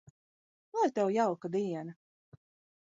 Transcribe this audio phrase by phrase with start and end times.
[0.77, 1.95] Lai Tev jauka diena!